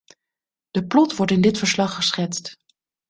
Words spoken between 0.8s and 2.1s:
plot wordt in dit verslag